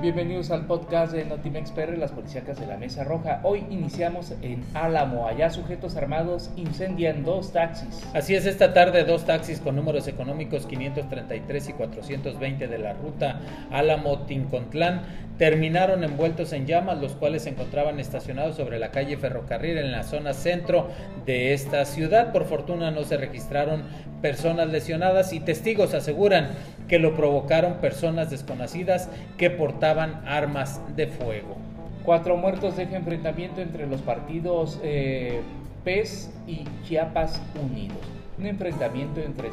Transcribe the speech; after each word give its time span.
Bienvenidos 0.00 0.52
al 0.52 0.64
podcast 0.64 1.12
de 1.12 1.24
Notimex 1.24 1.72
PR, 1.72 1.98
las 1.98 2.12
policíacas 2.12 2.60
de 2.60 2.68
la 2.68 2.76
Mesa 2.76 3.02
Roja. 3.02 3.40
Hoy 3.42 3.64
iniciamos 3.68 4.32
en 4.42 4.62
Álamo. 4.72 5.26
Allá 5.26 5.50
sujetos 5.50 5.96
armados 5.96 6.50
incendian 6.54 7.24
dos 7.24 7.52
taxis. 7.52 8.06
Así 8.14 8.36
es, 8.36 8.46
esta 8.46 8.72
tarde 8.72 9.02
dos 9.02 9.24
taxis 9.24 9.58
con 9.58 9.74
números 9.74 10.06
económicos 10.06 10.66
533 10.66 11.70
y 11.70 11.72
420 11.72 12.68
de 12.68 12.78
la 12.78 12.92
ruta 12.92 13.40
Álamo-Tincontlán 13.72 15.02
terminaron 15.36 16.04
envueltos 16.04 16.52
en 16.52 16.66
llamas, 16.66 17.00
los 17.00 17.12
cuales 17.12 17.42
se 17.42 17.50
encontraban 17.50 17.98
estacionados 17.98 18.56
sobre 18.56 18.78
la 18.78 18.90
calle 18.90 19.16
Ferrocarril 19.16 19.78
en 19.78 19.92
la 19.92 20.02
zona 20.02 20.32
centro 20.32 20.88
de 21.26 21.54
esta 21.54 21.84
ciudad. 21.84 22.32
Por 22.32 22.44
fortuna 22.44 22.90
no 22.90 23.04
se 23.04 23.16
registraron 23.16 23.82
personas 24.20 24.68
lesionadas 24.68 25.32
y 25.32 25.40
testigos 25.40 25.94
aseguran 25.94 26.50
que 26.88 26.98
lo 26.98 27.14
provocaron 27.14 27.74
personas 27.74 28.30
desconocidas 28.30 29.08
que 29.36 29.50
armas 29.88 30.80
de 30.96 31.06
fuego. 31.06 31.56
Cuatro 32.04 32.36
muertos 32.36 32.76
de 32.76 32.84
enfrentamiento 32.84 33.60
entre 33.60 33.86
los 33.86 34.00
partidos 34.02 34.78
eh, 34.82 35.40
PES 35.84 36.30
y 36.46 36.64
Chiapas 36.84 37.40
Unidos. 37.62 37.98
Un 38.38 38.46
enfrentamiento 38.46 39.20
entre 39.20 39.50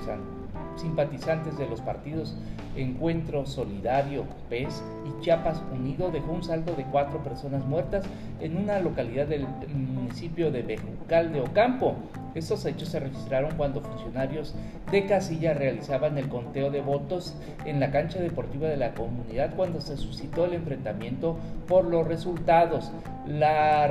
simpatizantes 0.77 1.57
de 1.57 1.67
los 1.67 1.81
partidos 1.81 2.35
Encuentro 2.75 3.45
Solidario, 3.45 4.25
PES 4.49 4.83
y 5.05 5.21
Chiapas 5.23 5.61
Unido 5.73 6.11
dejó 6.11 6.33
un 6.33 6.43
saldo 6.43 6.73
de 6.75 6.83
cuatro 6.83 7.23
personas 7.23 7.65
muertas 7.65 8.05
en 8.41 8.57
una 8.57 8.79
localidad 8.79 9.27
del 9.27 9.47
municipio 9.73 10.51
de 10.51 10.61
Bejucal 10.61 11.31
de 11.31 11.41
Ocampo. 11.41 11.95
Estos 12.35 12.65
hechos 12.65 12.89
se 12.89 12.99
registraron 12.99 13.55
cuando 13.55 13.79
funcionarios 13.79 14.53
de 14.91 15.05
casilla 15.05 15.53
realizaban 15.53 16.17
el 16.17 16.27
conteo 16.27 16.69
de 16.69 16.81
votos 16.81 17.33
en 17.65 17.79
la 17.79 17.91
cancha 17.91 18.19
deportiva 18.19 18.67
de 18.67 18.75
la 18.75 18.93
comunidad 18.93 19.55
cuando 19.55 19.79
se 19.79 19.95
suscitó 19.95 20.43
el 20.43 20.53
enfrentamiento 20.53 21.37
por 21.65 21.85
los 21.85 22.05
resultados. 22.05 22.91
La, 23.25 23.87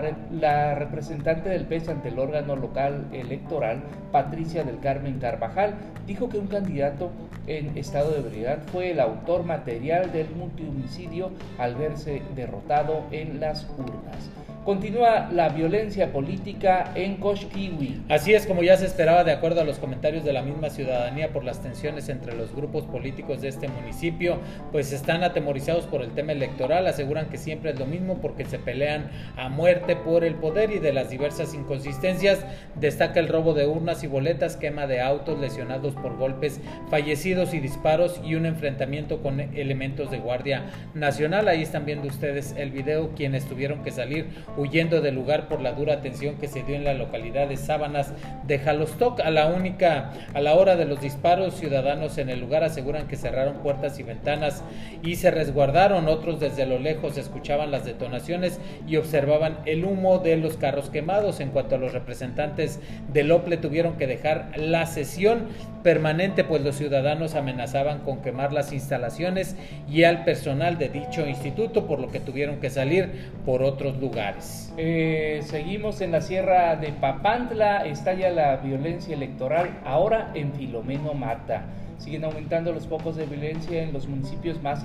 representante 0.75 1.49
del 1.49 1.65
PES 1.65 1.89
ante 1.89 2.09
el 2.09 2.19
órgano 2.19 2.55
local 2.55 3.07
electoral, 3.13 3.83
Patricia 4.13 4.63
del 4.63 4.79
Carmen 4.79 5.19
Carvajal, 5.19 5.75
dijo 6.07 6.29
que 6.29 6.39
un 6.39 6.47
candidato 6.47 7.11
en 7.47 7.77
estado 7.79 8.13
de 8.13 8.21
ebriedad 8.21 8.59
fue 8.71 8.91
el 8.91 9.01
autor 9.01 9.45
material 9.45 10.13
del 10.13 10.29
multihomicidio 10.31 11.31
al 11.59 11.75
verse 11.77 12.23
derrotado 12.37 13.05
en 13.11 13.41
las 13.41 13.67
urnas. 13.79 14.31
Continúa 14.65 15.29
la 15.31 15.51
violencia 15.51 16.11
política 16.11 16.91
en 16.95 17.17
Koshkiwi. 17.17 18.05
Así 18.09 18.33
es 18.33 18.47
como 18.47 18.63
ya 18.63 18.79
se 18.79 18.87
esperaba 18.87 19.23
de 19.23 19.33
acuerdo 19.33 19.61
a 19.61 19.65
los 19.65 19.79
comentarios 19.79 20.25
de 20.25 20.33
la 20.33 20.41
misma 20.41 20.71
ciudadanía 20.71 21.35
por 21.35 21.45
las 21.45 21.61
tensiones 21.61 22.09
entre 22.09 22.35
los 22.35 22.55
grupos 22.57 22.85
políticos 22.85 23.43
de 23.43 23.49
este 23.49 23.69
municipio, 23.69 24.39
pues 24.73 24.91
están 24.95 25.23
atemorizados 25.23 25.85
por 25.85 26.01
el 26.01 26.13
tema 26.13 26.33
electoral, 26.33 26.87
aseguran 26.87 27.29
que 27.29 27.37
siempre 27.37 27.73
es 27.73 27.79
lo 27.79 27.85
mismo 27.85 28.23
porque 28.23 28.47
se 28.47 28.59
pelean 28.59 29.11
a 29.37 29.51
muerte 29.51 29.97
por 29.97 30.25
el 30.25 30.35
poder 30.37 30.71
y 30.71 30.79
de 30.79 30.95
las 30.95 31.11
diversas 31.11 31.53
inconsistencias. 31.53 32.43
Destaca 32.75 33.21
el 33.21 33.29
robo 33.29 33.53
de 33.53 33.67
urnas 33.67 34.03
y 34.03 34.07
boletas, 34.07 34.57
quema 34.57 34.87
de 34.87 35.03
autos 35.03 35.39
lesionados 35.39 35.93
por 35.95 36.17
golpes, 36.17 36.59
fallecidos 36.89 37.53
y 37.53 37.61
disparos 37.61 38.19
y 38.25 38.35
un 38.35 38.47
enfrentamiento 38.47 39.21
con 39.21 39.41
elementos 39.41 40.11
de 40.11 40.21
Guardia 40.21 40.71
Nacional. 40.95 41.49
Ahí 41.49 41.61
están 41.61 41.85
viendo 41.85 42.09
ustedes 42.09 42.55
el 42.57 42.71
video, 42.71 43.11
quienes 43.15 43.45
tuvieron 43.45 43.83
que 43.83 43.91
salir 43.91 44.29
huyendo 44.57 45.01
del 45.01 45.15
lugar 45.15 45.49
por 45.49 45.61
la 45.61 45.73
dura 45.73 46.01
tensión 46.01 46.37
que 46.37 46.49
se 46.49 46.63
dio 46.63 46.77
en 46.77 46.85
la 46.85 46.95
localidad 46.95 47.49
de 47.49 47.57
Sábanas 47.57 48.13
de 48.47 48.59
Jalostoc. 48.59 49.21
A 49.21 49.31
la 49.31 49.47
única, 49.47 50.13
a 50.33 50.41
la 50.41 50.55
hora 50.55 50.77
de 50.77 50.85
los 50.85 51.01
disparos, 51.01 51.55
ciudadanos 51.55 52.19
en 52.19 52.31
el 52.31 52.41
lugar 52.41 52.65
aseguran 52.65 53.09
que 53.09 53.17
cerraron 53.17 53.59
puertas 53.59 53.99
y 53.99 54.03
ventanas 54.03 54.63
y 55.03 55.17
se 55.17 55.31
resguardaron. 55.31 56.09
Otros 56.09 56.41
desde 56.41 56.67
lo 56.67 56.79
lejos 56.79 57.19
escuchaban 57.19 57.71
las 57.71 57.85
detonaciones 57.85 58.61
y 58.87 58.97
observaban 58.97 59.59
el 59.67 59.85
humo 59.85 60.19
de 60.19 60.37
los 60.37 60.57
carros 60.57 60.91
quemados. 60.91 61.41
En 61.41 61.51
cuanto 61.51 61.75
a 61.75 61.79
los 61.79 61.93
representantes 61.93 62.81
del 63.13 63.33
OPLE 63.33 63.57
tuvieron 63.57 63.97
que 63.97 64.07
dejar 64.07 64.51
la 64.57 64.87
sesión 64.87 65.49
permanente, 65.83 66.45
pues 66.45 66.63
los 66.63 66.77
ciudadanos 66.77 67.35
amenazaban 67.35 68.01
con 68.01 68.23
quemar 68.23 68.53
las 68.53 68.73
instalaciones 68.73 69.55
y 69.89 70.05
al 70.05 70.25
personal 70.25 70.79
de 70.79 70.89
dicho 70.89 71.27
instituto, 71.27 71.87
por 71.87 72.01
lo 72.01 72.09
que 72.09 72.21
tuvieron 72.21 72.61
que 72.61 72.71
salir 72.71 73.31
por 73.45 73.63
otros 73.63 73.99
lugares. 73.99 74.44
Eh, 74.77 75.43
seguimos 75.45 76.01
en 76.01 76.11
la 76.13 76.21
sierra 76.21 76.75
de 76.77 76.93
Papantla, 76.93 77.87
estalla 77.87 78.31
la 78.31 78.57
violencia 78.57 79.15
electoral, 79.15 79.71
ahora 79.85 80.33
en 80.35 80.53
Filomeno 80.53 81.15
Mata. 81.15 81.63
Siguen 81.99 82.25
aumentando 82.25 82.73
los 82.73 82.89
focos 82.89 83.15
de 83.17 83.27
violencia 83.27 83.83
en 83.83 83.93
los 83.93 84.09
municipios 84.09 84.61
más 84.63 84.85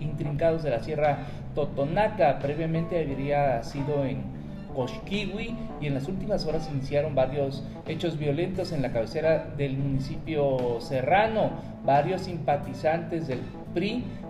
intrincados 0.00 0.64
de 0.64 0.70
la 0.70 0.80
sierra 0.80 1.18
Totonaca. 1.54 2.40
Previamente 2.40 3.00
habría 3.00 3.62
sido 3.62 4.04
en 4.04 4.22
Koshkiwi 4.74 5.56
y 5.80 5.86
en 5.86 5.94
las 5.94 6.08
últimas 6.08 6.46
horas 6.46 6.68
iniciaron 6.72 7.14
varios 7.14 7.64
hechos 7.86 8.18
violentos 8.18 8.72
en 8.72 8.82
la 8.82 8.92
cabecera 8.92 9.46
del 9.56 9.76
municipio 9.76 10.80
serrano. 10.80 11.50
Varios 11.84 12.22
simpatizantes 12.22 13.28
del 13.28 13.40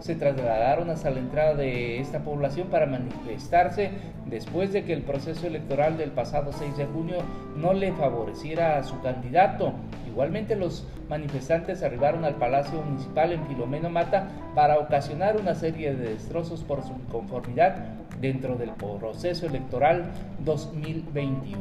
Se 0.00 0.14
trasladaron 0.14 0.91
hasta 0.91 1.10
la 1.10 1.20
entrada 1.20 1.54
de 1.54 2.00
esta 2.00 2.19
población 2.19 2.69
para 2.69 2.84
manifestarse 2.84 3.91
después 4.26 4.75
de 4.75 4.84
que 4.84 4.92
el 4.92 5.03
proceso 5.03 5.47
electoral 5.47 5.97
del 5.97 6.10
pasado 6.10 6.53
6 6.53 6.76
de 6.76 6.84
junio 6.84 7.16
no 7.56 7.72
le 7.72 7.92
favoreciera 7.92 8.76
a 8.76 8.84
su 8.84 9.00
candidato. 9.00 9.72
Igualmente 10.06 10.54
los 10.54 10.86
manifestantes 11.09 11.82
arribaron 11.82 12.26
al 12.26 12.34
Palacio 12.34 12.82
Municipal 12.82 13.32
en 13.32 13.47
Filomeno 13.47 13.88
Mata 13.88 14.28
para 14.54 14.78
ocasionar 14.78 15.38
una 15.41 15.54
serie 15.54 15.94
de 15.94 16.10
destrozos 16.10 16.62
por 16.62 16.82
su 16.82 16.92
inconformidad 16.92 17.76
dentro 18.20 18.56
del 18.56 18.70
proceso 18.72 19.47
electoral 19.47 20.10
2021. 20.44 21.59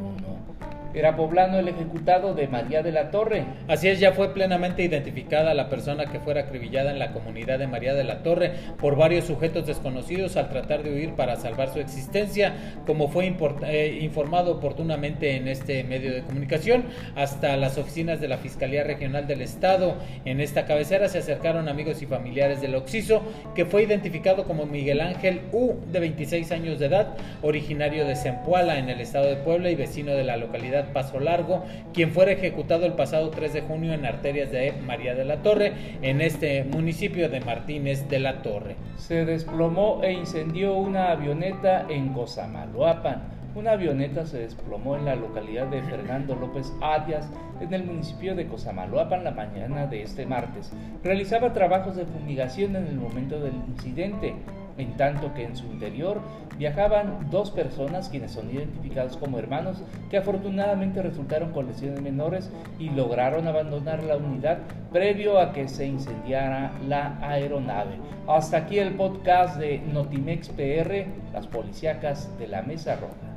Era 0.94 1.16
poblano 1.16 1.58
el 1.58 1.68
ejecutado 1.68 2.34
de 2.34 2.48
María 2.48 2.82
de 2.82 2.92
la 2.92 3.10
Torre. 3.10 3.44
Así 3.68 3.88
es, 3.88 4.00
ya 4.00 4.12
fue 4.12 4.32
plenamente 4.32 4.82
identificada 4.82 5.54
la 5.54 5.68
persona 5.68 6.06
que 6.06 6.18
fuera 6.20 6.42
acribillada 6.42 6.90
en 6.90 6.98
la 6.98 7.12
comunidad 7.12 7.58
de 7.58 7.66
María 7.66 7.94
de 7.94 8.04
la 8.04 8.22
Torre 8.22 8.52
por 8.78 8.96
varios 8.96 9.26
sujetos 9.26 9.66
desconocidos 9.66 10.36
al 10.36 10.48
tratar 10.48 10.82
de 10.82 10.92
huir 10.92 11.14
para 11.14 11.36
salvar 11.36 11.72
su 11.72 11.80
existencia, 11.80 12.54
como 12.86 13.08
fue 13.08 13.32
eh, 13.66 13.98
informado 14.00 14.52
oportunamente 14.52 15.36
en 15.36 15.48
este 15.48 15.84
medio 15.84 16.12
de 16.12 16.22
comunicación. 16.22 16.84
Hasta 17.16 17.56
las 17.56 17.76
oficinas 17.76 18.20
de 18.20 18.28
la 18.28 18.38
Fiscalía 18.38 18.82
Regional 18.84 19.26
del 19.26 19.42
Estado 19.42 19.96
en 20.24 20.40
esta 20.40 20.64
cabecera 20.64 21.08
se 21.08 21.18
acercaron 21.18 21.68
amigos 21.68 22.02
y 22.02 22.06
familiares 22.06 22.60
del 22.60 22.74
Oxiso, 22.74 23.22
que 23.54 23.66
fue 23.66 23.82
identificado 23.82 24.44
como 24.44 24.66
Miguel 24.66 25.00
Ángel 25.00 25.42
U, 25.52 25.74
de 25.92 26.00
26 26.00 26.50
años 26.52 26.78
de 26.78 26.86
edad, 26.86 27.16
originario 27.42 28.06
de 28.06 28.16
Zempoala, 28.16 28.78
en 28.78 28.88
el 28.88 29.00
estado 29.00 29.26
de 29.26 29.36
Puebla 29.36 29.70
y 29.70 29.74
vecino 29.74 30.12
de 30.12 30.24
la 30.24 30.36
localidad 30.36 30.77
Paso 30.86 31.20
Largo, 31.20 31.64
quien 31.92 32.12
fuera 32.12 32.32
ejecutado 32.32 32.86
el 32.86 32.94
pasado 32.94 33.30
3 33.30 33.52
de 33.52 33.60
junio 33.62 33.92
en 33.92 34.06
arterias 34.06 34.50
de 34.50 34.72
María 34.72 35.14
de 35.14 35.24
la 35.24 35.42
Torre, 35.42 35.72
en 36.02 36.20
este 36.20 36.64
municipio 36.64 37.28
de 37.28 37.40
Martínez 37.40 38.08
de 38.08 38.20
la 38.20 38.42
Torre. 38.42 38.76
Se 38.96 39.24
desplomó 39.24 40.00
e 40.02 40.12
incendió 40.12 40.74
una 40.74 41.10
avioneta 41.10 41.86
en 41.88 42.12
Cosamaloapan. 42.12 43.38
Una 43.54 43.72
avioneta 43.72 44.26
se 44.26 44.38
desplomó 44.38 44.96
en 44.96 45.04
la 45.04 45.16
localidad 45.16 45.66
de 45.66 45.82
Fernando 45.82 46.36
López 46.36 46.72
Arias, 46.80 47.28
en 47.60 47.74
el 47.74 47.84
municipio 47.84 48.34
de 48.34 48.46
Cosamaloapan, 48.46 49.24
la 49.24 49.32
mañana 49.32 49.86
de 49.86 50.02
este 50.02 50.26
martes. 50.26 50.72
Realizaba 51.02 51.52
trabajos 51.52 51.96
de 51.96 52.04
fumigación 52.04 52.76
en 52.76 52.86
el 52.86 52.96
momento 52.96 53.40
del 53.40 53.54
incidente 53.54 54.34
en 54.78 54.96
tanto 54.96 55.34
que 55.34 55.44
en 55.44 55.56
su 55.56 55.66
interior 55.66 56.20
viajaban 56.56 57.28
dos 57.30 57.50
personas 57.50 58.08
quienes 58.08 58.32
son 58.32 58.50
identificados 58.50 59.16
como 59.16 59.38
hermanos 59.38 59.82
que 60.10 60.16
afortunadamente 60.16 61.02
resultaron 61.02 61.52
con 61.52 61.66
lesiones 61.66 62.00
menores 62.00 62.50
y 62.78 62.90
lograron 62.90 63.46
abandonar 63.46 64.02
la 64.02 64.16
unidad 64.16 64.58
previo 64.92 65.38
a 65.38 65.52
que 65.52 65.68
se 65.68 65.86
incendiara 65.86 66.72
la 66.86 67.18
aeronave. 67.20 67.96
Hasta 68.26 68.58
aquí 68.58 68.78
el 68.78 68.94
podcast 68.94 69.56
de 69.58 69.78
Notimex 69.78 70.48
PR, 70.50 71.06
las 71.32 71.46
policíacas 71.46 72.36
de 72.38 72.48
la 72.48 72.62
Mesa 72.62 72.96
Roja. 72.96 73.27